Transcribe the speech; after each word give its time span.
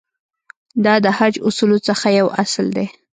دا 0.85 0.93
د 1.05 1.07
حج 1.17 1.35
اصولو 1.47 1.77
څخه 1.87 2.07
یو 2.19 2.27
اصل 2.43 2.65
دی. 2.77 2.87